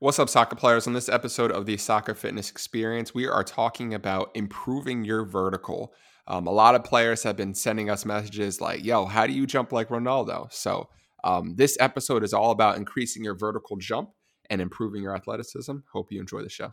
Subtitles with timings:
[0.00, 0.86] What's up, soccer players?
[0.86, 5.92] On this episode of the Soccer Fitness Experience, we are talking about improving your vertical.
[6.28, 9.44] Um, a lot of players have been sending us messages like, yo, how do you
[9.44, 10.52] jump like Ronaldo?
[10.52, 10.88] So,
[11.24, 14.10] um, this episode is all about increasing your vertical jump
[14.50, 15.78] and improving your athleticism.
[15.92, 16.72] Hope you enjoy the show.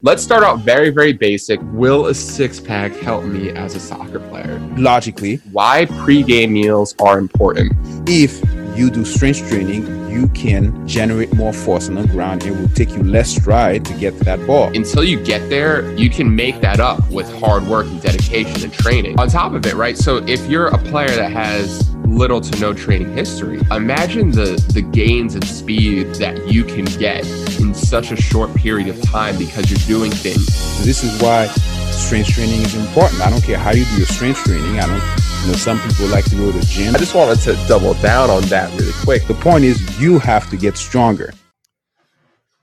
[0.00, 1.60] Let's start out very, very basic.
[1.64, 4.58] Will a six pack help me as a soccer player?
[4.78, 7.74] Logically, Why pre game meals are important.
[8.08, 8.42] if
[8.76, 12.44] you do strength training, you can generate more force on the ground.
[12.44, 14.68] It will take you less stride to get to that ball.
[14.74, 18.72] until you get there, you can make that up with hard work and dedication and
[18.72, 19.18] training.
[19.18, 19.96] On top of it, right?
[19.96, 24.82] So if you're a player that has little to no training history, imagine the the
[24.82, 27.26] gains and speed that you can get
[27.60, 30.46] in such a short period of time because you're doing things.
[30.84, 31.48] This is why
[31.94, 33.20] strength training is important.
[33.20, 34.80] I don't care how you do your strength training.
[34.80, 35.02] I don't.
[35.44, 36.94] You know, some people like to go to the gym.
[36.94, 39.26] I just wanted to double down on that really quick.
[39.26, 41.34] The point is, you have to get stronger.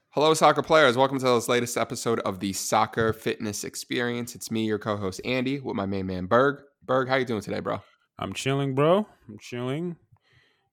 [0.09, 0.97] Hello, soccer players.
[0.97, 4.33] Welcome to this latest episode of the Soccer Fitness Experience.
[4.33, 6.63] It's me, your co-host Andy, with my main man Berg.
[6.83, 7.81] Berg, how you doing today, bro?
[8.17, 9.07] I'm chilling, bro.
[9.29, 9.95] I'm chilling.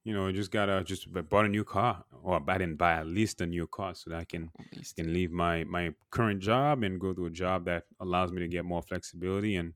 [0.08, 3.06] You know, I just gotta just bought a new car, or I didn't buy at
[3.06, 4.50] least a new car so that I can
[4.96, 8.48] can leave my my current job and go to a job that allows me to
[8.48, 9.74] get more flexibility and,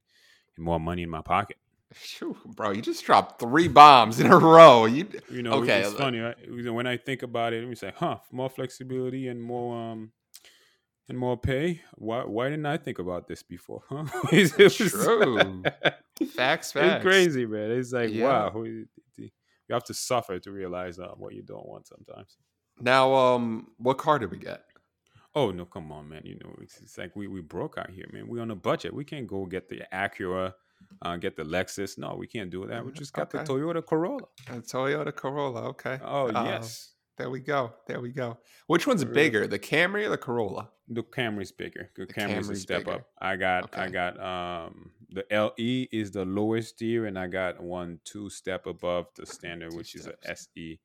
[0.57, 1.59] and more money in my pocket.
[1.93, 4.87] Phew, bro, you just dropped three bombs in a row.
[4.87, 6.37] You You know, Okay, it's uh, funny right?
[6.49, 7.69] When I think about it.
[7.69, 10.13] We say, huh, more flexibility and more um
[11.11, 11.83] and more pay.
[11.97, 13.83] Why why didn't I think about this before?
[13.91, 14.07] Huh?
[14.33, 15.63] It was- True.
[16.37, 16.95] Facts, facts.
[16.97, 17.71] It's crazy, man.
[17.73, 18.25] It's like Yeah.
[18.25, 18.65] wow,
[19.69, 22.37] you have to suffer to realize uh, what you don't want sometimes.
[22.81, 24.65] Now, um, what car did we get?
[25.35, 26.23] Oh no, come on, man.
[26.25, 28.29] You know, it's, it's like we we broke out here, man.
[28.29, 28.93] We on a budget.
[28.93, 30.53] We can't go get the Acura,
[31.01, 31.97] uh, get the Lexus.
[31.97, 32.85] No, we can't do that.
[32.85, 33.45] We just got Okay.
[33.45, 34.27] the Toyota Corolla.
[34.49, 35.63] A Toyota Corolla.
[35.69, 35.99] Okay.
[36.05, 37.73] Oh Uh, yes, There we go.
[37.87, 38.39] There we go.
[38.67, 40.69] Which one's bigger, the Camry or the Corolla?
[40.89, 41.91] the Camry's bigger.
[41.97, 42.99] The, The Camry's a step bigger.
[42.99, 43.07] up.
[43.19, 48.01] I got I got um the LE is the lowest tier, and I got one
[48.05, 50.15] two step above the standard, Two which is a.
[50.31, 50.81] SE.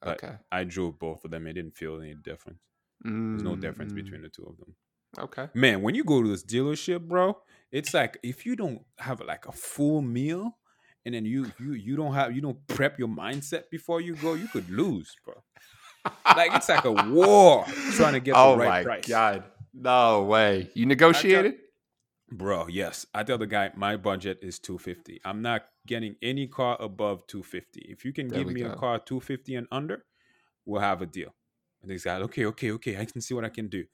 [0.00, 0.34] But Okay.
[0.50, 1.46] I drove both of them.
[1.46, 2.58] It didn't feel any difference.
[3.04, 4.74] There's no difference Mm, between the two of them.
[5.18, 5.48] Okay.
[5.54, 7.36] man when you go to this dealership bro
[7.70, 10.56] it's like if you don't have like a full meal
[11.04, 14.32] and then you you you don't have you don't prep your mindset before you go
[14.32, 15.34] you could lose bro
[16.34, 19.44] like it's like a war trying to get oh the right my price god.
[19.74, 20.70] No way.
[20.74, 21.54] You negotiated?
[22.32, 23.06] Bro yes.
[23.14, 27.80] I tell the guy my budget is 250 i'm not getting any car above 250
[27.88, 28.68] if you can There give me go.
[28.68, 30.04] a car 250 and under
[30.64, 31.34] we'll have a deal.
[31.82, 32.98] And he's like okay okay okay.
[32.98, 33.84] I can see what i can do.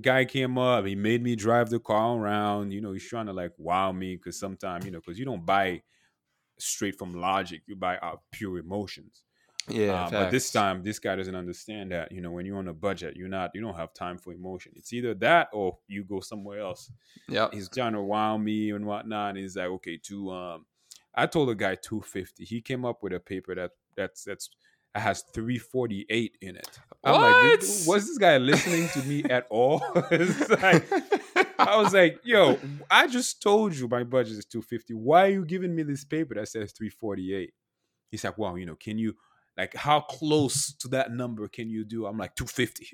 [0.00, 3.32] Guy came up he made me drive the car around you know he's trying to
[3.32, 5.82] like wow me because sometimes you know because you don't buy
[6.58, 9.24] straight from logic you buy out pure emotions
[9.68, 10.04] Yeah.
[10.04, 12.12] uh, but this time, this guy doesn't understand that.
[12.12, 14.72] You know, when you're on a budget, you're not, you don't have time for emotion.
[14.76, 16.90] It's either that or you go somewhere else.
[17.28, 19.30] Yeah, He's trying to wow me and whatnot.
[19.30, 20.30] And he's like, okay, two.
[20.30, 20.66] Um,
[21.14, 22.44] I told the guy two fifty.
[22.44, 24.50] He came up with a paper that that's that's
[24.94, 26.68] that has three forty eight in it.
[27.04, 27.60] I'm like, What?
[27.60, 29.80] "Dude, was this guy listening to me at all?
[30.10, 30.84] it's like,
[31.58, 32.58] I was like, yo,
[32.90, 34.94] I just told you my budget is 250.
[34.94, 37.52] Why are you giving me this paper that says 348?
[38.10, 39.14] He's like, well, you know, can you
[39.56, 42.06] like how close to that number can you do?
[42.06, 42.88] I'm like 250.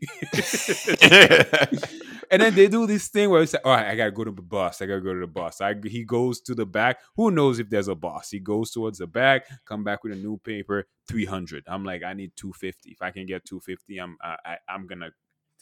[2.31, 4.31] and then they do this thing where it's like, all right, I gotta go to
[4.31, 4.82] the boss.
[4.82, 5.60] I gotta go to the boss.
[5.60, 6.98] I, he goes to the back.
[7.16, 8.31] Who knows if there's a boss?
[8.31, 11.65] He goes towards the back, come back with a new paper, 300.
[11.66, 12.91] I'm like, I need 250.
[12.91, 15.10] If I can get 250, I'm I, I, I'm gonna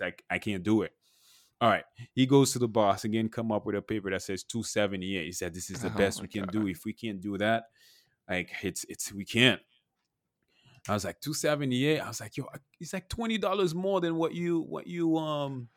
[0.01, 0.93] like I can't do it.
[1.61, 1.85] All right.
[2.15, 5.25] He goes to the boss again, come up with a paper that says 278.
[5.27, 6.53] He said, This is the Oh best we can God.
[6.53, 6.67] do.
[6.69, 7.65] If we can't do that,
[8.29, 9.61] like it's it's we can't.
[10.89, 12.01] I was like 278.
[12.01, 12.47] I was like, yo,
[12.81, 15.69] it's like $20 more than what you what you um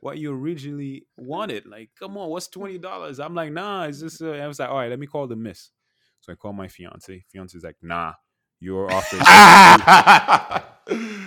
[0.00, 1.66] what you originally wanted.
[1.66, 3.20] Like, come on, what's twenty dollars?
[3.20, 4.22] I'm like, nah, it's just.
[4.22, 5.70] Uh, I was like, all right, let me call the miss.
[6.20, 7.24] So I call my fiance.
[7.30, 8.12] Fiance's like, nah,
[8.60, 9.18] you're offered.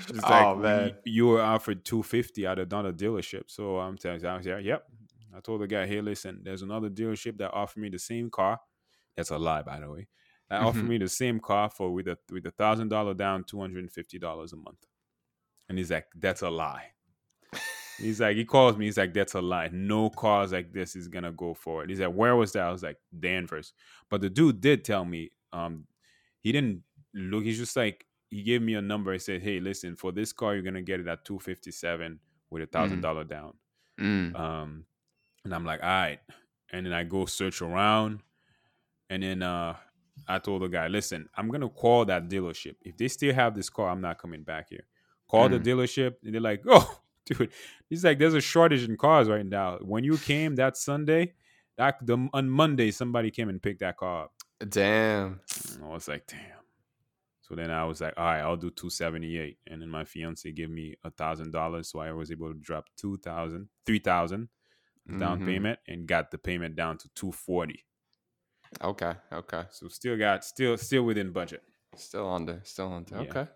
[0.07, 0.95] She's like, oh man.
[1.05, 3.44] you were offered two fifty at another dealership.
[3.47, 4.83] So I'm telling you, I was like, yep.
[5.35, 8.59] I told the guy, hey, listen, there's another dealership that offered me the same car.
[9.15, 10.07] That's a lie, by the way.
[10.49, 10.88] That offered Mhm.
[10.88, 13.91] me the same car for with a with a thousand dollar down, two hundred and
[13.91, 14.85] fifty dollars a month.
[15.69, 16.91] And he's like, that's a lie.
[17.97, 18.85] He's like, he calls me.
[18.85, 19.69] He's like, that's a lie.
[19.73, 21.89] No cars like this is gonna go forward.
[21.89, 22.63] He's like, where was that?
[22.63, 23.73] I was like, Danvers.
[24.09, 25.88] But the dude did tell me, um,
[26.41, 26.83] he didn't
[27.13, 27.44] look.
[27.44, 29.11] He's just like, he gave me a number.
[29.13, 32.19] He said, hey, listen, for this car, you're gonna get it at two fifty seven
[32.51, 33.57] with a thousand dollar down.
[33.99, 34.39] Mm.
[34.39, 34.85] Um,
[35.44, 36.19] and I'm like, all right.
[36.71, 38.21] And then I go search around,
[39.09, 39.75] and then uh,
[40.28, 42.75] I told the guy, listen, I'm gonna call that dealership.
[42.81, 44.86] If they still have this car, I'm not coming back here.
[45.28, 45.52] Call Mm.
[45.64, 47.52] the dealership, and they're like, "Oh, dude,
[47.90, 49.78] he's like, there's a shortage in cars right now.
[49.81, 51.34] When you came that Sunday,
[51.78, 54.34] that the on Monday, somebody came and picked that car up."
[54.69, 55.40] Damn.
[55.75, 56.40] And I was like, "Damn."
[57.42, 60.04] So then I was like, "All right, I'll do two seventy eight, and then my
[60.04, 64.00] fiance gave me a thousand dollars, so I was able to drop two thousand, three
[64.00, 64.50] thousand
[65.18, 65.46] down Mhm.
[65.46, 67.86] payment, and got the payment down to two forty.
[68.81, 69.14] Okay.
[69.31, 69.64] Okay.
[69.72, 71.64] So still got still still within budget.
[71.96, 72.62] Still under.
[72.64, 73.16] Still under.
[73.16, 73.22] Yeah.
[73.30, 73.48] Okay.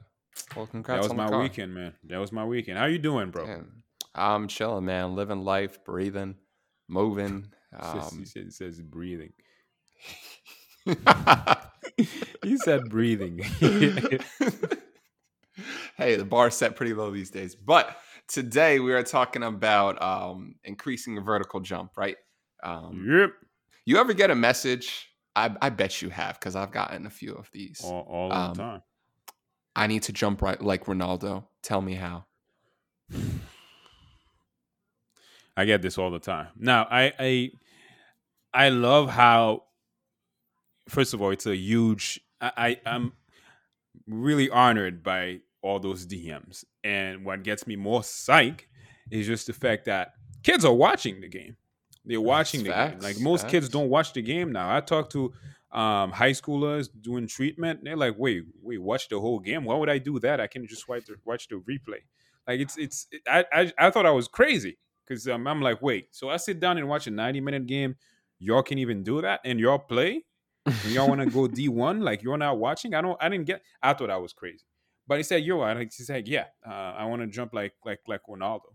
[0.55, 1.93] Well, That congrats was on the my weekend, man.
[2.05, 2.77] That was my weekend.
[2.77, 3.45] How you doing, bro?
[3.45, 3.83] Damn.
[4.15, 5.15] I'm chilling, man.
[5.15, 6.35] Living life, breathing,
[6.87, 7.47] moving.
[7.79, 9.31] Um, he it says breathing.
[12.43, 13.39] He said breathing.
[15.95, 17.55] hey, the bar set pretty low these days.
[17.55, 17.97] But
[18.27, 22.17] today we are talking about um, increasing a vertical jump, right?
[22.63, 23.31] Um, yep.
[23.85, 25.07] You ever get a message?
[25.35, 27.81] I, I bet you have because I've gotten a few of these.
[27.83, 28.81] All, all Um, the time.
[29.75, 31.45] I need to jump right like Ronaldo.
[31.63, 32.25] Tell me how.
[35.57, 36.47] I get this all the time.
[36.57, 37.51] Now, I I
[38.53, 39.63] I love how
[40.89, 43.13] first of all, it's a huge I, I I'm
[44.07, 46.63] really honored by all those DMs.
[46.83, 48.67] And what gets me more psych
[49.11, 50.13] is just the fact that
[50.43, 51.55] kids are watching the game.
[52.05, 52.99] They're watching the game.
[52.99, 54.75] Like most kids don't watch the game now.
[54.75, 55.33] I talk to
[55.71, 57.81] um, high schoolers doing treatment.
[57.83, 59.65] They're like, "Wait, wait, watch the whole game?
[59.65, 60.39] Why would I do that?
[60.39, 62.01] I can just watch the watch the replay."
[62.47, 63.07] Like it's it's.
[63.11, 64.77] It, I, I I thought I was crazy
[65.07, 66.07] because um, I'm like, wait.
[66.11, 67.95] So I sit down and watch a 90 minute game.
[68.39, 70.25] Y'all can even do that, and y'all play.
[70.65, 72.03] And y'all want to go D1?
[72.03, 72.93] Like you're not watching?
[72.93, 73.17] I don't.
[73.19, 73.63] I didn't get.
[73.81, 74.63] I thought I was crazy.
[75.07, 77.73] But he said, "Yo," I like, he said, "Yeah, uh, I want to jump like
[77.83, 78.69] like like Ronaldo."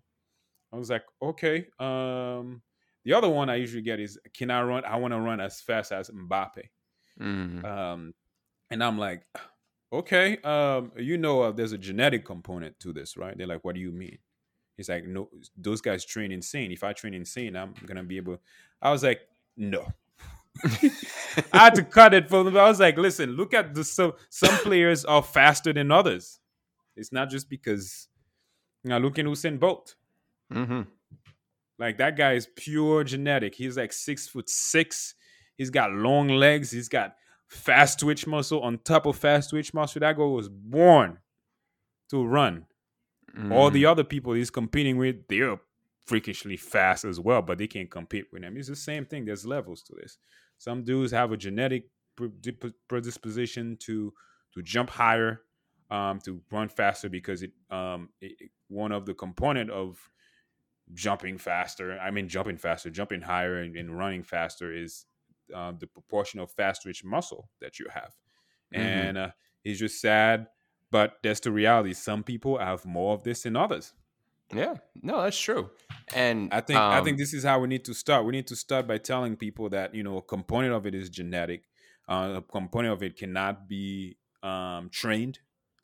[0.72, 2.62] I was like, "Okay." Um,
[3.06, 4.84] the other one I usually get is, "Can I run?
[4.84, 6.68] I want to run as fast as Mbappe."
[7.20, 7.64] Mhm.
[7.64, 8.14] Um,
[8.70, 9.22] and I'm like,
[9.92, 13.76] "Okay, um, you know, uh, there's a genetic component to this, right?" They're like, "What
[13.76, 14.18] do you mean?"
[14.76, 16.72] He's like, "No, those guys train insane.
[16.72, 18.42] If I train insane, I'm gonna be able."
[18.82, 19.20] I was like,
[19.56, 19.86] "No."
[21.52, 22.56] I had to cut it for them.
[22.56, 26.40] I was like, listen, look at the some some players are faster than others.
[26.96, 28.08] It's not just because
[28.84, 29.96] now look at Usain Bolt.
[30.52, 30.86] Mhm.
[31.78, 33.54] Like that guy is pure genetic.
[33.54, 35.14] He's like six foot six.
[35.56, 36.70] He's got long legs.
[36.70, 37.16] He's got
[37.48, 40.00] fast twitch muscle on top of fast twitch muscle.
[40.00, 41.18] That guy was born
[42.10, 42.66] to run.
[43.52, 43.74] All Mhm.
[43.74, 45.58] the other people he's competing with, they're
[46.06, 48.56] freakishly fast as well, but they can't compete with him.
[48.56, 49.24] It's the same thing.
[49.26, 50.16] There's levels to this.
[50.56, 51.90] Some dudes have a genetic
[52.88, 54.12] predisposition to
[54.54, 55.42] to jump higher,
[55.90, 60.10] um, to run faster because it, um, it- one of the component of
[60.94, 61.98] jumping faster.
[61.98, 65.06] I mean, jumping faster, jumping higher, and, and running faster is
[65.54, 68.14] uh, the proportion of fast twitch muscle that you have.
[68.74, 68.78] Mhm.
[68.78, 69.30] And uh,
[69.64, 70.48] it's just sad,
[70.90, 71.92] but that's the reality.
[71.92, 73.92] Some people have more of this than others.
[74.54, 75.70] Yeah, no, that's true.
[76.14, 78.24] And I think I um, think this is how we need to start.
[78.24, 81.10] We need to start by telling people that you know a component of it is
[81.10, 81.64] genetic.
[82.08, 85.40] Uh, a component of it cannot be um, trained.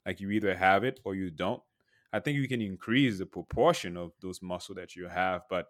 [0.07, 1.63] Like you either have it or you don't.
[2.12, 5.67] I think you can increase the proportion of those muscle that you have, but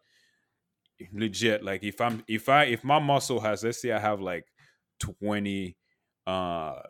[1.12, 4.46] legit, like if I'm if I if my muscle has let's say I have like
[4.98, 5.76] twenty
[6.26, 6.80] uh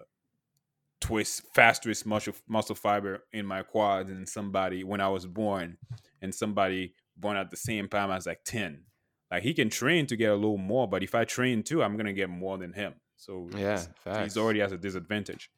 [1.00, 5.76] twist fast twist muscle muscle fiber in my quads and somebody when I was born
[6.20, 8.84] and somebody born at the same time as like 10
[9.30, 11.96] like he can train to get a little more but if I train too I'm
[11.96, 12.94] gonna get more than him.
[13.16, 14.18] So yeah, facts.
[14.18, 15.50] he's already has a disadvantage.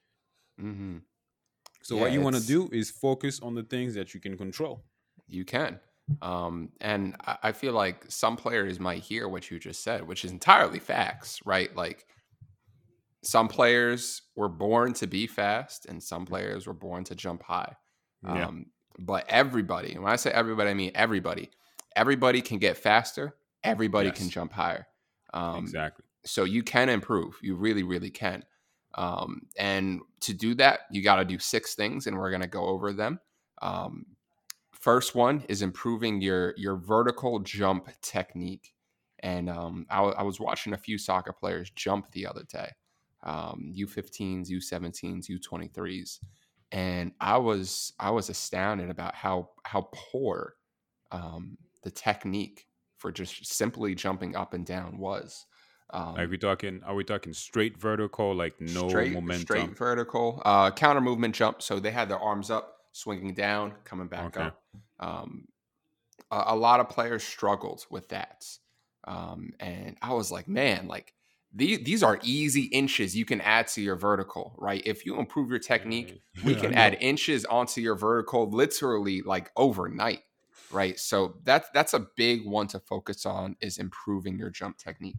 [0.59, 0.99] Hmm
[1.85, 4.39] so Yeah, what you want to do is focus on the things that you can
[4.39, 4.83] control
[5.29, 5.81] You can.
[6.23, 10.25] Um, and I, I feel like some players might hear what you just said, which
[10.25, 11.75] is entirely facts, right?
[11.77, 12.07] Like
[13.23, 17.77] some players were born to be fast and some players were born to jump high.
[18.25, 18.67] yeah Um,
[18.99, 21.51] but everybody, and when I say everybody, I mean everybody.
[21.95, 23.37] Everybody can get faster.
[23.63, 24.87] Everybody can jump higher.
[25.35, 27.39] Um, exactly so you can improve.
[27.43, 28.45] You really, really can.
[28.97, 32.49] Um, and to do that, you got to do six things, and we're going to
[32.49, 33.21] go over them.
[33.61, 34.07] Um,
[34.73, 38.73] first one is improving your your vertical jump technique.
[39.21, 42.69] And um, I, was watching a few soccer players jump the other day,
[43.23, 46.19] um, U15s, U17s, U23s,
[46.71, 50.57] and I was I was astounded about how how poor
[51.11, 52.67] um, the technique
[52.99, 55.47] for just simply jumping up and down was.
[55.91, 60.43] Um, like we talking are we talking straight vertical like no straight, momentum straight vertical,
[60.45, 61.63] uh, counter movement jump.
[61.63, 64.37] So they had their arms up, swinging down, coming back Okay.
[64.37, 64.63] up.
[65.01, 65.49] Um,
[66.31, 68.47] a, a lot of players struggled with that,
[69.07, 71.15] um, and I was like, man, like
[71.53, 74.83] these these are easy inches you can add to your vertical, right?
[74.87, 80.23] If you improve your technique, we can add inches onto your vertical literally like overnight,
[80.71, 80.99] right?
[80.99, 85.19] So that's that's a big one to focus on is improving your jump technique.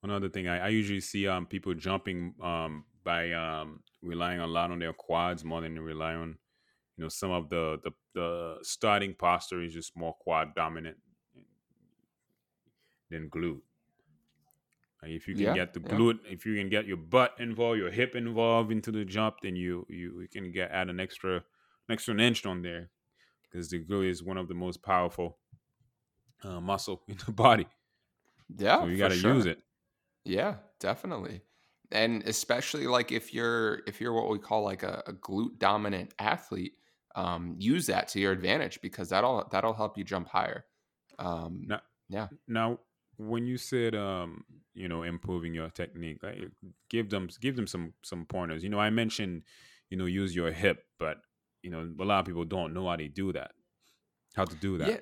[0.00, 4.46] One other thing I, I usually see um people jumping um by um relying a
[4.46, 6.38] lot on their quads more than they rely on
[6.96, 10.98] you know some of the the, the starting posture is just more quad dominant
[13.10, 13.62] than glute.
[15.02, 15.90] Like if you can Yeah, get the yeah.
[15.90, 19.56] glute, if you can get your butt involved, your hip involved into the jump, then
[19.56, 22.90] you you, you can get add an extra an extra inch on there
[23.44, 25.38] because the glute is one of the most powerful
[26.42, 27.66] uh, muscle in the body.
[28.56, 29.16] Yeah, so you got to sure.
[29.16, 29.62] use it.
[30.24, 31.42] Yeah, definitely.
[31.92, 36.14] And especially like if you're if you're what we call like a, a glute dominant
[36.18, 36.74] athlete,
[37.16, 40.66] um, use that to your advantage because that'll that'll help you jump higher.
[41.18, 42.28] Um, Now, yeah.
[42.48, 42.78] now
[43.16, 46.38] when you said um you know improving your technique, like,
[46.88, 48.62] give them give them some some pointers.
[48.62, 49.42] You know, I mentioned
[49.90, 51.18] you know use your hip, but
[51.62, 53.52] you know a lot of people don't know how to do that.
[54.34, 54.88] How to do that?
[54.88, 55.00] Yeah.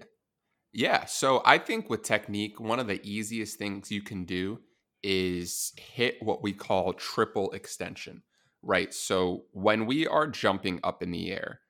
[0.73, 1.05] Yeah.
[1.07, 4.61] So I think with technique, one of the easiest things you can do
[5.03, 8.23] is hit what we call triple extension,
[8.63, 8.93] right?
[8.93, 11.61] So when we are jumping up in the air,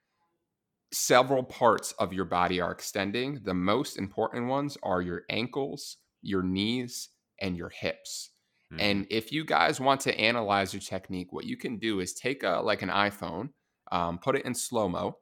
[0.92, 3.40] several parts of your body are extending.
[3.44, 8.30] The most important ones are your ankles, your knees, and your hips.
[8.72, 8.80] Mhm.
[8.80, 12.42] And if you guys want to analyze your technique, what you can do is take
[12.42, 13.50] a like an iPhone,
[13.92, 15.18] um, put it in slow mo,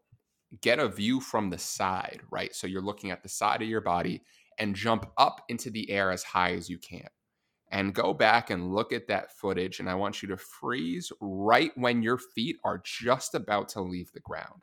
[0.61, 2.55] get a view from the side, right?
[2.55, 4.25] So you're looking at the side of your body
[4.59, 7.09] and jump up into the air as high as you can.
[7.69, 9.81] And go back and look at that footage.
[9.81, 14.13] And I want you to freeze right when your feet are just about to leave
[14.13, 14.63] the ground.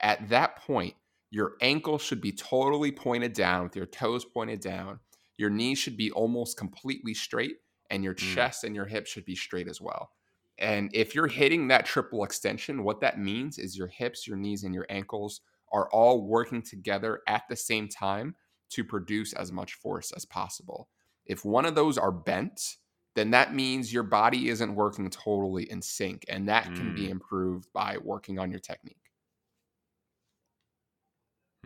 [0.00, 0.94] At that point,
[1.30, 5.00] your ankle should be totally pointed down with your toes pointed down.
[5.36, 7.58] Your knees should be almost completely straight,
[7.90, 8.24] and your Mm.
[8.34, 10.12] chest and your hips should be straight as well.
[10.58, 14.64] And if you're hitting that triple extension, what that means is your hips, your knees,
[14.64, 15.42] and your ankles
[15.72, 18.36] are all working together at the same time
[18.70, 20.88] to produce as much force as possible.
[21.26, 22.76] If one of those are bent,
[23.14, 27.10] then that means your body isn't working totally in sync, and that can be Mm.
[27.10, 29.10] improved by working on your technique.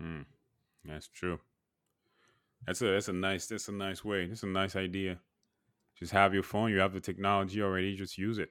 [0.00, 0.24] Mm,
[0.84, 1.38] that's true.
[2.66, 4.26] That's a that's a nice that's a nice way.
[4.26, 5.18] That's a nice idea.
[5.98, 6.70] Just have your phone.
[6.70, 7.96] You have the technology already.
[7.96, 8.50] Just use it.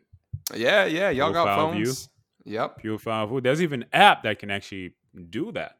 [0.56, 1.86] Yeah, yeah, y'all got Profile view.
[1.86, 2.10] phones.
[2.46, 2.78] Yep.
[2.78, 3.44] Purify food.
[3.44, 4.96] There's even an app that can actually
[5.30, 5.80] do that.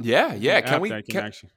[0.00, 0.58] Yeah, yeah.
[0.58, 1.50] an Can we that can can, actually?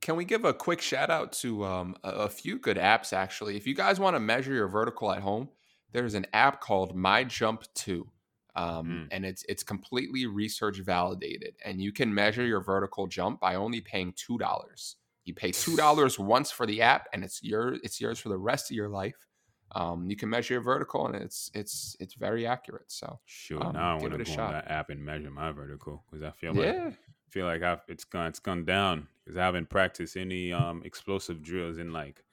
[0.00, 3.56] Can we give a quick shout out to um, a, a few good apps actually?
[3.56, 5.48] If you guys want to measure your vertical at home,
[5.92, 8.10] there's an app called My Jump Two,
[8.54, 9.08] um, Mm.
[9.10, 13.80] and it's it's completely research validated, and you can measure your vertical jump by only
[13.80, 14.96] paying two dollars.
[15.24, 18.38] You pay two dollars once for the app, and it's your it's yours for the
[18.38, 19.26] rest of your life.
[19.72, 22.90] Um, you can measure your vertical, and it's it's it's very accurate.
[22.92, 26.04] So Shoot, um, now I want to go on that app and measure my vertical
[26.06, 26.92] because I feel like yeah,
[27.28, 31.42] feel like I've it's gone it's gone down because I haven't practiced any um explosive
[31.42, 32.24] drills in like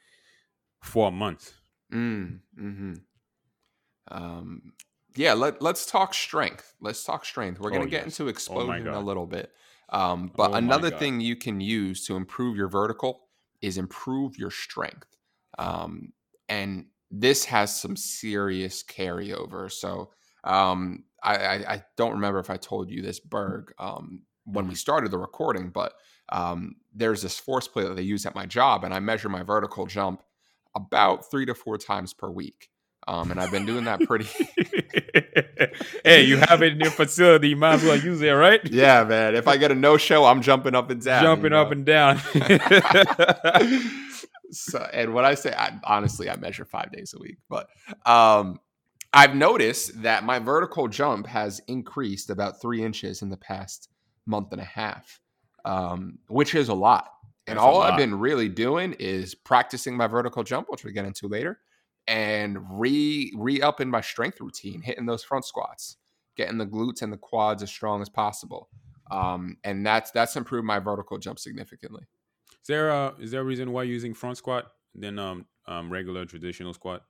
[0.84, 1.62] four months.
[1.92, 2.94] Mm, hmm
[4.10, 4.74] Um,
[5.16, 6.76] yeah, let, let's talk strength.
[6.82, 7.60] Let's talk strength.
[7.60, 8.06] We're Oh, going to get yes.
[8.06, 9.54] into explosion in a little bit.
[9.90, 13.28] Um, but Oh another thing you can use to improve your vertical
[13.62, 15.18] is improve your strength.
[15.60, 16.14] Um,
[16.50, 19.72] and this has some serious carryover.
[19.72, 20.10] So
[20.44, 24.74] um, I, I, I don't remember if I told you this, Berg, um, when we
[24.74, 25.94] started the recording, but
[26.30, 29.44] um, there's this force plate that they use at my job, and I measure my
[29.44, 30.24] vertical jump
[30.76, 32.70] about three to four times per week.
[33.08, 34.26] Um, and I've been doing that pretty.
[36.04, 37.50] hey, you have it in your facility.
[37.50, 38.62] You might as well use it, right?
[38.72, 39.36] yeah, man.
[39.36, 41.24] If I get a no show, I'm jumping up and down.
[41.24, 42.20] Jumping you up and down.
[44.54, 47.70] So, and when I say, I, honestly, I measure five days a week, but
[48.06, 48.60] um,
[49.14, 53.90] I've noticed that my vertical jump has increased about three inches in the past
[54.26, 55.20] month and a half,
[55.66, 57.10] um, which is a lot.
[57.46, 61.06] And That's all I've been really doing is practicing my vertical jump, which we get
[61.06, 61.60] into later,
[62.08, 65.98] and re re upping my strength routine, hitting those front squats,
[66.38, 68.70] getting the glutes and the quads as strong as possible.
[69.12, 72.04] Um, and that's that's improved my vertical jump significantly.
[72.64, 75.92] Is there a is there a reason why you're using front squat than um um
[75.92, 77.04] regular traditional squat?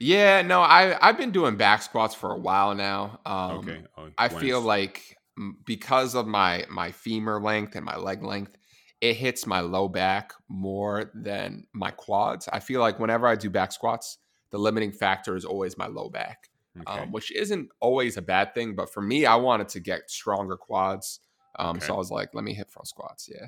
[0.00, 3.20] Yeah, no, I I've been doing back squats for a while now.
[3.24, 3.82] Um, okay.
[3.96, 5.16] Oh, I feel like
[5.64, 8.56] because of my my femur length and my leg length,
[9.00, 12.48] it hits my low back more than my quads.
[12.52, 14.18] I feel like whenever I do back squats,
[14.50, 16.48] the limiting factor is always my low back,
[16.80, 17.02] okay.
[17.02, 18.74] um, which isn't always a bad thing.
[18.74, 21.20] But for me, I wanted to get stronger quads,
[21.56, 23.28] um, so I was like, let me hit front squats.
[23.32, 23.46] Yeah,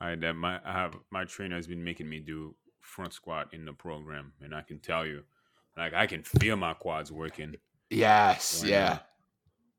[0.00, 3.64] I that my I have my trainer has been making me do front squat in
[3.64, 5.22] the program, and I can tell you,
[5.76, 7.56] like I can feel my quads working.
[7.90, 8.98] Yes, when yeah.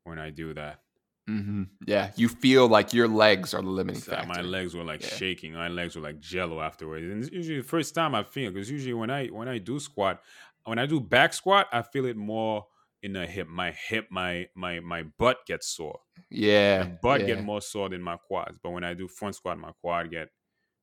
[0.06, 0.82] I, when I do that.
[1.30, 1.64] Mm-hmm.
[1.86, 4.28] Yeah, you feel like your legs are the limiting So factor.
[4.28, 5.08] my legs were like Yeah.
[5.16, 5.54] shaking.
[5.54, 7.06] My legs were like jello afterwards.
[7.06, 9.80] And it's usually the first time I feel because usually when I when I do
[9.80, 10.22] squat,
[10.66, 12.66] when I do back squat, I feel it more
[13.04, 13.48] in the hip.
[13.48, 16.02] My hip, my my my butt gets sore.
[16.30, 17.26] yeah, My butt yeah.
[17.26, 18.60] get more sore than my quads.
[18.62, 20.30] But when I do front squat, my quad get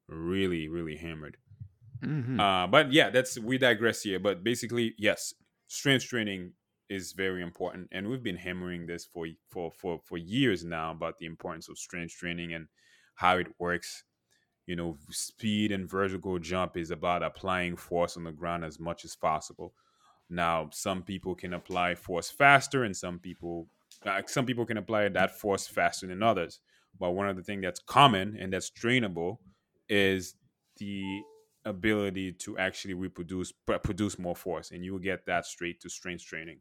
[0.08, 1.38] really really hammered.
[2.04, 2.38] Mhm.
[2.38, 4.20] Uh, but yeah, that's we digress here.
[4.20, 5.34] But basically, yes,
[5.66, 6.54] strength training
[6.88, 11.18] is very important, and we've been hammering this for for for for years now about
[11.18, 12.68] the importance of strength training and
[13.16, 14.04] how it works.
[14.66, 19.04] You know, speed and vertical jump is about applying force on the ground as much
[19.04, 19.74] as possible.
[20.30, 23.68] Now, some people can apply force faster, and some people
[24.04, 26.60] uh, some people can apply that force faster than others.
[26.98, 29.38] But one of the things that's common and that's trainable
[29.88, 30.34] is
[30.76, 31.02] the
[31.64, 36.24] ability to actually reproduce produce more force, and you will get that straight to strength
[36.24, 36.60] training.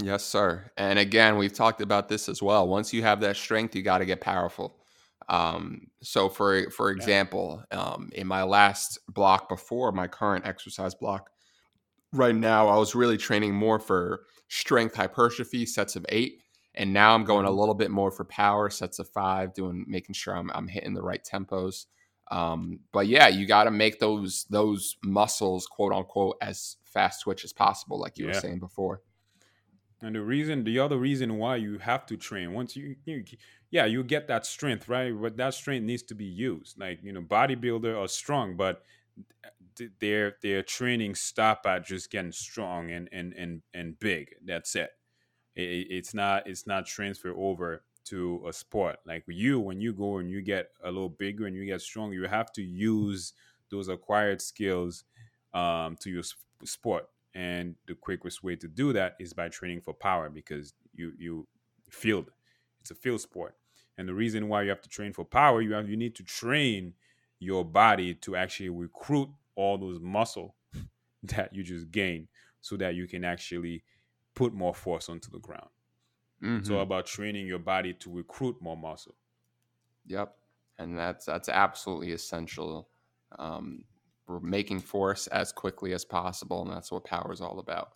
[0.00, 0.70] Yes, sir.
[0.76, 2.68] And again, we've talked about this as well.
[2.68, 4.76] Once you have that strength, you got to get powerful.
[5.28, 11.29] Um, so, for for example, um, in my last block before my current exercise block,
[12.12, 16.42] right now I was really training more for strength hypertrophy, sets of eight,
[16.74, 17.52] and now I'm going a Mhm.
[17.52, 21.02] little bit more for power, sets of five, doing making sure I'm I'm hitting the
[21.02, 21.86] right tempos.
[22.30, 27.44] Um, but yeah, you got to make those those muscles, quote unquote, as fast twitch
[27.44, 29.02] as possible, like you were saying before.
[30.02, 33.24] And the reason, the other reason why you have to train once you, you
[33.70, 35.12] yeah, you get that strength, right?
[35.12, 36.78] But that strength needs to be used.
[36.78, 38.82] Like you know, bodybuilder are strong, but
[40.00, 44.34] their their training stop at just getting strong and and and and big.
[44.44, 44.90] That's it.
[45.54, 48.98] It- it- It's not it's not transfer over to a sport.
[49.04, 52.12] Like you, when you go and you get a little bigger and you get strong,
[52.12, 53.32] you have to use
[53.70, 55.04] those acquired skills
[55.52, 56.22] um, to your
[56.64, 57.08] sport.
[57.34, 61.48] And the quickest way to do that is by training for power because you you
[61.90, 62.30] field.
[62.80, 63.56] It's a field sport.
[63.96, 66.24] And the reason why you have to train for power, you have you need to
[66.24, 66.94] train
[67.38, 69.28] your body to actually recruit
[69.60, 70.56] all those muscle
[71.22, 72.28] that you just gain
[72.60, 73.84] so that you can actually
[74.34, 75.70] put more force onto the ground.
[76.42, 76.58] Mhm.
[76.60, 79.16] It's all about training your body to recruit more muscle.
[80.06, 80.34] Yep,
[80.78, 82.88] and that's that's absolutely essential.
[83.38, 83.84] Um,
[84.26, 87.92] we're making force as quickly as possible, and that's what power is all about.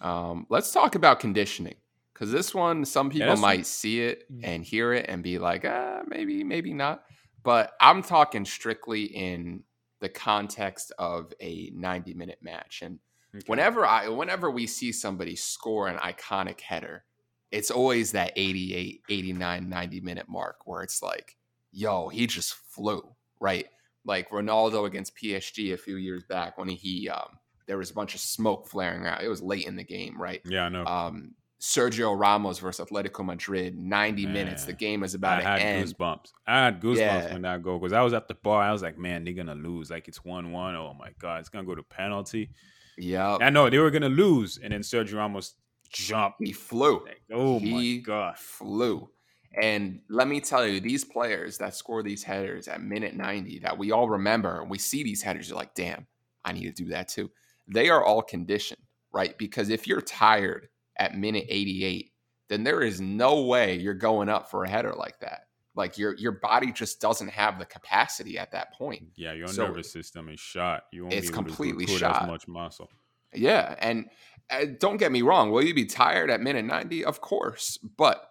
[0.00, 1.76] Um, let's talk about conditioning
[2.12, 4.40] because this one, some people might one- see it Mm.
[4.44, 7.04] and hear it and be like, ah, maybe, maybe not.
[7.44, 9.62] But I'm talking strictly in
[10.00, 12.98] the context of a 90 minute match, and
[13.36, 13.42] Okay.
[13.46, 17.04] whenever I whenever we see somebody score an iconic header,
[17.50, 21.36] it's always that 88, 89, 90 minute mark where it's like,
[21.72, 23.66] yo, he just flew, right?
[24.04, 28.14] Like Ronaldo against PSG a few years back when he um there was a bunch
[28.14, 29.22] of smoke flaring out.
[29.22, 30.42] It was late in the game, right?
[30.46, 30.84] yeah, I know.
[30.86, 34.66] Um Sergio Ramos versus Atletico Madrid, 90 minutes.
[34.66, 35.88] The game is I about to had end.
[35.88, 36.26] goosebumps.
[36.46, 37.32] I had goosebumps Yeah.
[37.32, 38.60] when that goal because I was at the bar.
[38.62, 39.90] I was like, man, they're gonna lose.
[39.90, 40.76] Like it's one one.
[40.76, 42.50] Oh my god, it's gonna go to penalty.
[42.98, 43.38] Yeah.
[43.40, 45.54] I know they were gonna lose, and then Sergio Ramos
[45.88, 46.36] jumped.
[46.44, 47.02] He flew.
[47.02, 48.38] Like, oh He my god.
[48.38, 49.08] flew.
[49.58, 53.78] And let me tell you, these players that score these headers at minute 90 that
[53.78, 56.06] we all remember, we see these headers, you're like, damn,
[56.44, 57.30] I need to do that too.
[57.68, 59.38] They are all conditioned, right?
[59.38, 62.12] Because if you're tired at minute 88,
[62.48, 65.48] then there is no way you're going up for a header like that.
[65.76, 69.08] Like your your body just doesn't have the capacity at that point.
[69.16, 70.84] Yeah, your So- nervous system is shot.
[70.92, 72.22] You won't It's be able completely shot.
[72.22, 72.90] as much muscle.
[73.32, 74.08] Yeah, and
[74.50, 75.50] uh, don't get me wrong.
[75.50, 77.04] Will you be tired at minute ninety?
[77.04, 78.30] Of course, but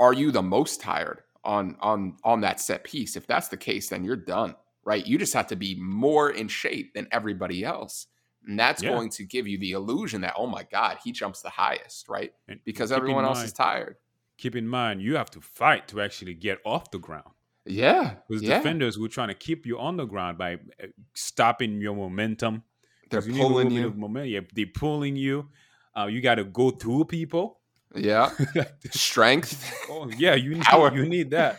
[0.00, 3.16] are you the most tired on on on that set piece?
[3.16, 5.06] If that's the case, then you're done, right?
[5.06, 8.06] You just have to be more in shape than everybody else,
[8.46, 8.90] and that's Yeah.
[8.90, 12.32] going to give you the illusion that oh my god, he jumps the highest, right?
[12.48, 13.96] And Because everyone else mind- is tired.
[14.38, 17.30] Keep in mind, you have to fight to actually get off the ground.
[17.64, 21.80] Yeah, Because yeah, defenders were trying to keep you on the ground by uh, stopping
[21.80, 22.62] your momentum.
[23.10, 23.90] they're 'Cause you need a little pulling you.
[23.94, 24.30] momentum.
[24.30, 25.48] Yeah, they're pulling you.
[25.96, 27.60] Uh, you got to go through people.
[27.94, 28.30] Yeah,
[28.90, 29.72] strength.
[29.90, 30.94] oh yeah, you need Power.
[30.94, 31.58] you need that.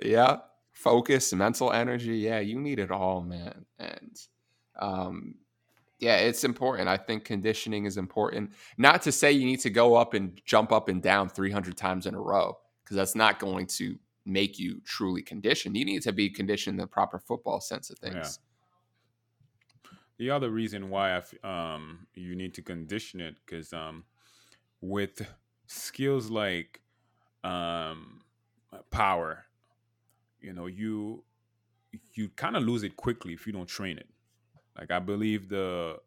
[0.00, 0.38] yeah
[0.72, 4.16] focus mental energy yeah you need it all man and
[4.78, 5.34] um
[6.04, 9.94] yeah it's important i think conditioning is important not to say you need to go
[9.94, 13.66] up and jump up and down 300 times in a row because that's not going
[13.66, 17.90] to make you truly conditioned you need to be conditioned in the proper football sense
[17.90, 18.10] of Yeah.
[18.10, 18.38] things
[20.18, 24.04] The other reason why um you need to condition it because um
[24.80, 25.26] with
[25.66, 26.80] skills like
[27.42, 28.22] um
[28.90, 29.46] power,
[30.40, 31.24] you know you
[32.14, 34.08] you kind of lose it quickly if you don't train it.
[34.78, 35.98] Like I believe the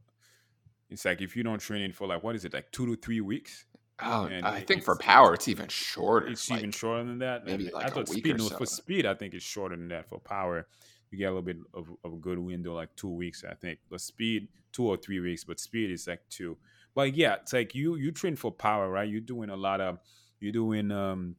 [0.89, 2.95] it's like if you don't train it for like what is it like two to
[2.95, 3.65] three weeks.
[3.99, 6.27] Oh, And I think for power, it's even shorter.
[6.27, 7.45] It's like- even shorter than that.
[7.45, 8.57] maybe And like I a thought week speed or no, so.
[8.57, 9.07] for speed.
[9.07, 10.07] I think it's shorter than that.
[10.07, 10.67] For power,
[11.09, 13.43] you get a little bit of, of a good window, like two weeks.
[13.49, 13.79] I think.
[13.89, 15.43] But speed, two or three weeks.
[15.45, 16.57] But speed is like two.
[16.93, 19.09] But yeah, it's like you you train for power, right?
[19.09, 19.97] You're doing a lot of
[20.39, 21.35] you're doing um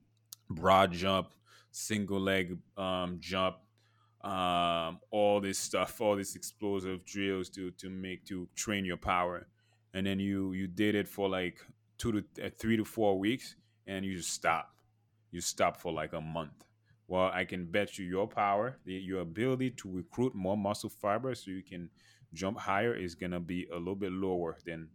[0.50, 1.28] broad jump,
[1.70, 3.58] single leg um jump,
[4.22, 9.46] um all this stuff, all these explosive drills to to make to train your power,
[9.94, 11.58] and then you you did it for like
[11.98, 14.74] two to uh, three to four weeks, and you just stop.
[15.30, 16.64] You stop for like a month.
[17.06, 21.50] Well, I can bet you your power, your ability to recruit more muscle fiber so
[21.50, 21.88] you can
[22.34, 24.88] jump higher is gonna be a little bit lower than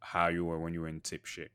[0.00, 1.50] how you were when you were in tip shape.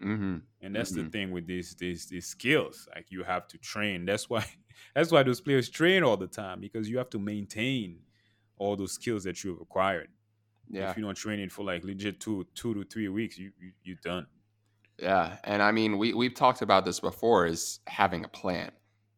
[0.00, 0.42] Mhm.
[0.60, 1.12] And that's the Mhm.
[1.12, 2.88] thing with these these these skills.
[2.94, 4.04] Like you have to train.
[4.04, 4.44] That's why
[4.94, 8.00] that's why those players train all the time because you have to maintain
[8.56, 10.08] all those skills that you've acquired.
[10.68, 10.90] Yeah.
[10.90, 13.72] If you don't train it for like legit two two to three weeks, you you
[13.82, 14.26] you done.
[14.98, 18.70] Yeah, and I mean, we we've talked about this before is having a plan,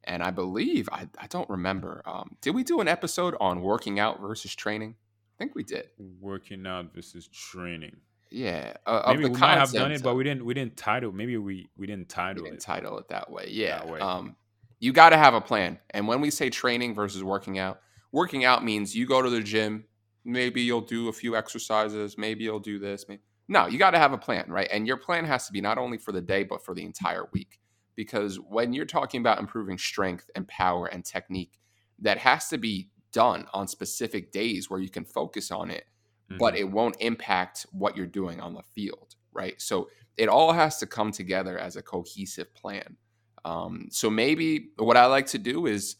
[0.04, 2.02] and I believe I I don't remember.
[2.06, 4.96] Um, did we do an episode on working out versus training?
[5.34, 5.90] I think we did.
[5.98, 8.00] Working out versus training.
[8.30, 11.12] Yeah, uh, Maybe we might have done it, but we didn't we didn't title.
[11.12, 12.62] Maybe we we didn't we title didn't it.
[12.62, 13.46] title it that way.
[13.48, 14.00] Yeah, way.
[14.00, 14.36] um,
[14.80, 15.78] you got to have a plan.
[15.90, 17.80] And when we say training versus working out,
[18.12, 19.84] working out means you go to the gym.
[20.24, 22.18] Maybe you'll do a few exercises.
[22.18, 23.06] Maybe you'll do this.
[23.08, 23.22] Maybe.
[23.48, 24.68] No, you got to have a plan, right?
[24.72, 27.28] And your plan has to be not only for the day, but for the entire
[27.32, 27.60] week.
[27.94, 31.60] Because when you're talking about improving strength and power and technique,
[32.00, 35.84] that has to be done on specific days where you can focus on it
[36.28, 36.58] but Mhm.
[36.58, 39.60] it won't impact what you're doing on the field, right?
[39.60, 42.96] So it all has to come together as a cohesive plan.
[43.44, 45.96] Um, so maybe what I like to do is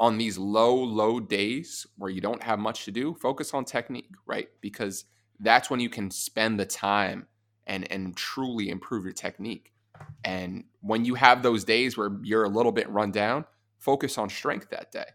[0.00, 4.12] on these low, low days where you don't have much to do, focus on technique,
[4.26, 4.48] right?
[4.60, 5.04] Because
[5.38, 7.28] that's when you can spend the time
[7.66, 9.72] and and truly improve your technique.
[10.24, 13.44] And when you have those days where you're a little bit run down,
[13.78, 15.06] focus on strength that day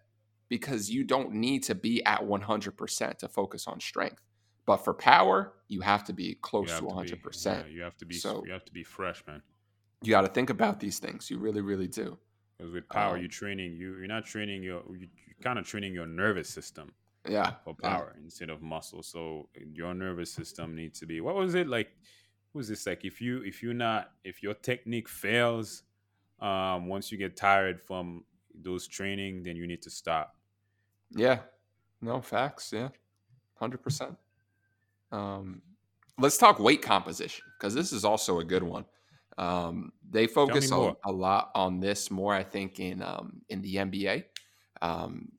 [0.50, 4.24] because you don't need to be at 100% to focus on strength.
[4.70, 7.46] But for power, you have to be close to 100%.
[7.46, 9.42] yeah, you have to be So- you have to be fresh, man.
[10.04, 11.32] You got to think about these things.
[11.32, 12.20] You really, really do.
[12.56, 15.66] Because with power, Um, you're training you you're not training your you, you're kind of
[15.66, 16.94] training your nervous system
[17.28, 17.56] Yeah.
[17.64, 17.90] for yeah.
[17.90, 19.02] power instead of muscle.
[19.02, 21.20] So your nervous system needs to be.
[21.20, 21.90] What was it like?
[22.52, 23.04] What was this like?
[23.12, 25.82] If you if you're not if your technique fails,
[26.42, 30.28] um, once you get tired from those training, then you need to stop.
[31.26, 31.40] Yeah.
[32.02, 32.72] No facts.
[32.72, 32.90] Yeah.
[33.60, 34.16] 100%.
[35.12, 35.62] Um,
[36.18, 38.86] let's talk weight composition because this is also a good one.
[39.38, 43.76] Um, they focus a, a lot on this more, I think, in um, in the
[43.76, 44.26] NBA.
[44.82, 45.34] Um,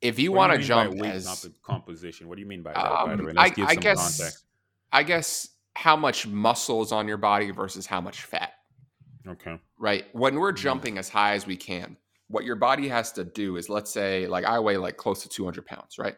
[0.00, 3.02] if you want to jump weight as compo- composition, what do you mean by that?
[3.02, 4.44] by the Um, way, I, let's give I some guess context.
[4.92, 8.52] I guess how much muscle is on your body versus how much fat,
[9.26, 9.60] Okay.
[9.78, 10.06] right?
[10.14, 10.56] When we're Mhm.
[10.56, 11.96] jumping as high as we can,
[12.28, 15.28] what your body has to do is, let's say, like I weigh like close to
[15.28, 16.16] 200 pounds, right?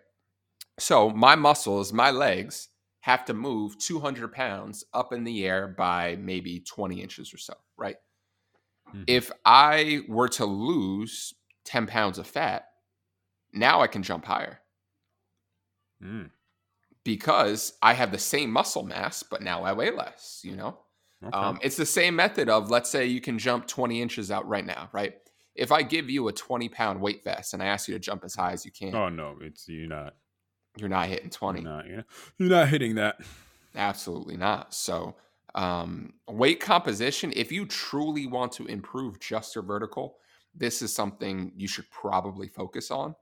[0.79, 2.69] So my muscles, my legs
[3.01, 7.55] have to move 200 pounds up in the air by maybe 20 inches or so,
[7.77, 7.97] right?
[8.95, 9.05] Mhm.
[9.07, 12.69] If I were to lose 10 pounds of fat,
[13.53, 14.63] now I can jump higher.
[16.03, 16.31] Mm,
[17.05, 20.79] because I have the same muscle mass, but now I weigh less, you know?
[21.23, 21.37] okay.
[21.37, 24.65] Um, it's the same method of, let's say you can jump 20 inches out right
[24.65, 25.17] now, right?
[25.55, 28.25] If I give you a 20 pound weight vest and I ask you to jump
[28.25, 30.17] as high as you can, oh no, it's you're not.
[30.77, 31.61] You're not hitting 20.
[31.61, 32.07] You're not, you're not.
[32.39, 33.21] You're not hitting that.
[33.75, 34.75] Absolutely not.
[34.75, 35.17] So,
[35.55, 40.19] um, weight composition, if you truly want to improve just your vertical,
[40.55, 43.15] this is something you should probably focus on.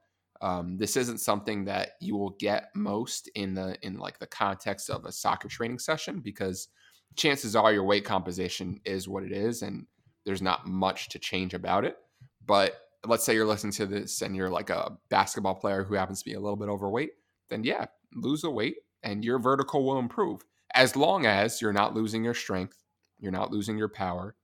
[0.43, 4.91] Um, this isn't something that you will get most in the in like the context
[4.91, 6.69] of a soccer training session because
[7.17, 9.87] chances are your weight composition is what it is and
[10.27, 11.97] there's not much to change about it.
[12.45, 16.19] But let's say you're listening to this and you're like a basketball player who happens
[16.21, 17.13] to be a little bit overweight,
[17.49, 20.43] then yeah, lose the weight and your vertical will improve
[20.75, 22.83] as long as you're not losing your strength,
[23.19, 24.37] you're not losing your power,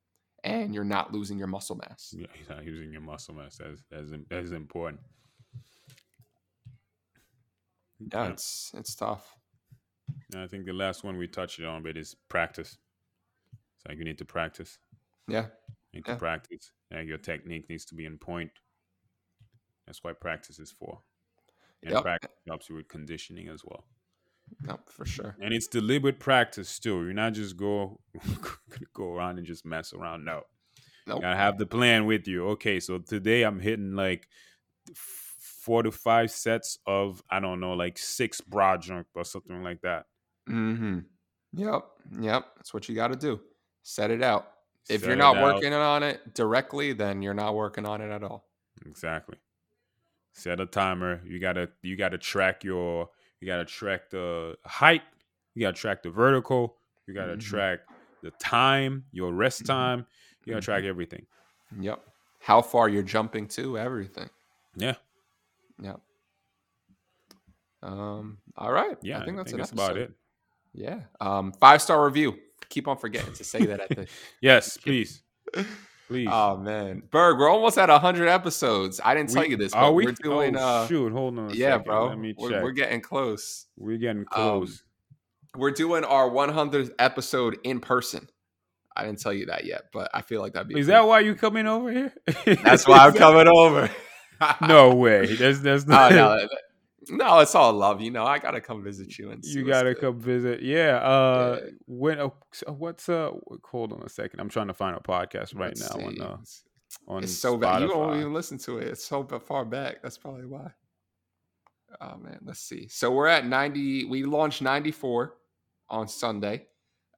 [0.44, 2.14] and you're not losing your muscle mass.
[2.16, 3.58] Yeah, You're not losing your muscle mass.
[3.58, 5.00] That's that's, that's important.
[8.12, 9.36] Yeah, it's it's tough.
[10.34, 12.78] I think the last one we touched on a bit is practice.
[13.76, 14.78] It's like you need to practice.
[15.28, 15.46] Yeah,
[15.92, 16.72] You need to practice.
[16.90, 18.50] And your technique needs to be in point.
[19.86, 21.00] That's what practice is for.
[21.82, 22.02] And Yep.
[22.02, 23.84] practice helps you with conditioning as well.
[24.60, 25.36] no, for sure.
[25.40, 27.02] And it's deliberate practice too.
[27.04, 28.00] You're not just go
[28.94, 30.24] go around and just mess around.
[30.24, 30.42] No.
[31.06, 31.16] Nope.
[31.16, 32.48] You gotta have the plan with you.
[32.50, 34.28] Okay, so today I'm hitting like
[34.94, 39.80] four to five sets of I don't know, like six broad jump or something like
[39.82, 40.06] that.
[40.48, 41.00] Mm-hmm.
[41.54, 41.84] Yep.
[42.20, 42.46] Yep.
[42.56, 43.40] That's what you got to do.
[43.82, 44.48] Set it out.
[44.88, 48.22] If Set you're not working on it directly, then you're not working on it at
[48.24, 48.48] all.
[48.86, 49.36] Exactly.
[50.32, 51.20] Set a timer.
[51.24, 55.02] You gotta you gotta track your you gotta track the height.
[55.54, 56.76] You gotta track the vertical.
[57.06, 57.40] You gotta Mhm.
[57.42, 57.80] track
[58.22, 59.66] the time, your rest Mhm.
[59.66, 60.06] time.
[60.44, 60.64] You gotta Mhm.
[60.64, 61.26] track everything.
[61.78, 62.06] Yep.
[62.40, 64.28] How far you're jumping to, everything.
[64.76, 64.94] Yeah.
[65.80, 66.00] Yep.
[67.82, 68.38] Um.
[68.56, 68.96] All right.
[69.02, 69.20] Yeah.
[69.20, 70.12] I think that's an that's about it.
[70.72, 71.00] Yeah.
[71.20, 71.52] Um.
[71.52, 72.38] Five star review.
[72.68, 74.08] Keep on forgetting to say that at the.
[74.40, 75.22] Yes, please.
[76.12, 76.28] Please.
[76.30, 79.00] Oh man, Berg, we're almost at hundred episodes.
[79.04, 80.06] I didn't tell you this, are we?
[80.06, 80.56] are doing.
[80.56, 81.84] oh, uh, shoot, hold on a yeah, second.
[81.84, 82.06] bro.
[82.08, 82.62] Let me We're, check.
[82.62, 83.66] we're getting close.
[83.76, 84.82] We're getting close.
[85.56, 88.28] We're doing our 100th episode in person.
[88.96, 90.78] I didn't tell you that yet, but I feel like that'd be.
[90.78, 92.12] Is that why you coming over here?
[92.62, 93.90] That's why I'm coming over.
[94.66, 95.26] no way.
[95.34, 96.50] There's there's no, no, that-
[97.10, 98.00] no, it's all love.
[98.00, 100.62] You know, I gotta come visit you and see you gotta come visit.
[100.62, 100.96] Yeah.
[100.98, 101.70] Uh, Yeah.
[101.86, 102.18] when?
[102.20, 102.28] Uh,
[102.68, 103.30] what's uh?
[103.64, 104.40] Hold on a second.
[104.40, 106.20] I'm trying to find a podcast right Let's now on see.
[106.22, 106.36] uh
[107.08, 107.80] on it's so bad.
[107.82, 108.88] You don't even listen to it.
[108.88, 110.02] It's so far back.
[110.02, 110.70] That's probably why.
[112.00, 112.88] Oh man, let's see.
[112.88, 114.06] So we're at 90.
[114.06, 115.34] We launched 94
[115.90, 116.66] on Sunday.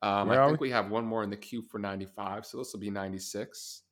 [0.02, 0.70] Um, I think we?
[0.70, 2.44] have one more in the queue for 95.
[2.44, 3.82] So this will be 96.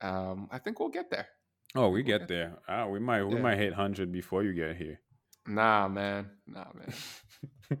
[0.00, 1.28] Um, I think we'll get there.
[1.76, 2.58] Oh, we We'll get get- there.
[2.68, 3.40] Ah, we might we Yeah.
[3.42, 5.00] might hit hundred before you get here.
[5.46, 6.30] Nah, man.
[6.46, 7.80] Nah, man.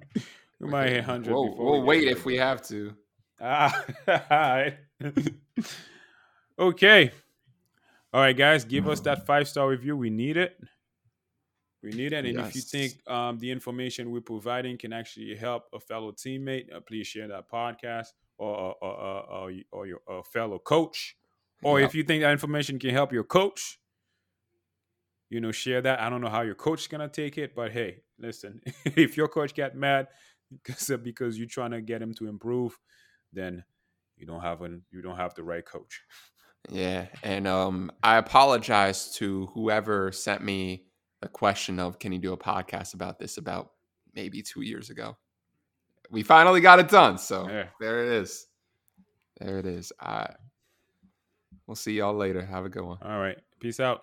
[0.60, 1.32] we might hit hundred.
[1.32, 2.94] We'll, before we'll get wait if we have to.
[3.40, 4.74] Ah, all right.
[6.58, 7.10] okay.
[8.12, 9.96] All right, guys, give us that five star review.
[9.96, 10.56] We need it.
[11.82, 12.24] We need it.
[12.24, 16.74] And if you think um, the information we're providing can actually help a fellow teammate,
[16.74, 20.00] uh, please share that podcast or or, or, or, or, your
[20.32, 21.16] fellow coach.
[21.62, 21.88] Or Yep.
[21.88, 23.78] if you think that information can help your coach,
[25.34, 25.98] you know, share that.
[26.00, 29.26] I don't know how your coach is gonna take it, but hey, listen, if your
[29.26, 30.06] coach get mad
[30.62, 32.78] because because you're trying to get him to improve,
[33.32, 33.64] then
[34.16, 36.02] you don't have an you don't have the right coach.
[36.70, 40.84] Yeah, and um, I apologize to whoever sent me
[41.20, 43.72] the question of can you do a podcast about this about
[44.14, 45.16] maybe two years ago.
[46.10, 47.66] We finally got it done, so Yeah.
[47.80, 48.46] there it is.
[49.40, 49.92] There it is.
[50.00, 50.28] I.
[51.66, 52.44] We'll see y'all later.
[52.44, 52.98] Have a good one.
[53.02, 54.02] All right, peace out.